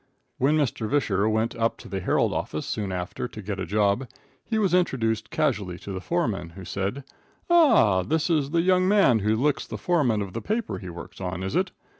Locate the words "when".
0.39-0.57